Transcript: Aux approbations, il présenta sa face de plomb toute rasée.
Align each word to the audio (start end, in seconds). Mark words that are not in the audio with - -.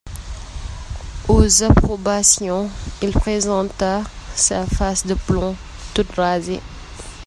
Aux 1.27 1.61
approbations, 1.61 2.71
il 3.03 3.11
présenta 3.11 4.01
sa 4.33 4.65
face 4.65 5.05
de 5.05 5.13
plomb 5.13 5.55
toute 5.93 6.09
rasée. 6.13 6.59